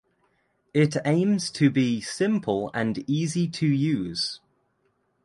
It 0.73 0.97
aims 1.05 1.51
to 1.51 1.69
be 1.69 2.01
simple 2.01 2.71
and 2.73 3.07
easy 3.07 3.47
to 3.49 3.67
use. 3.67 4.39